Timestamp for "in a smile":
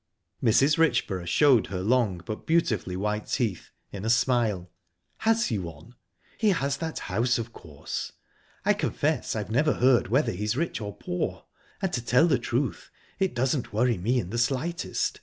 3.91-4.71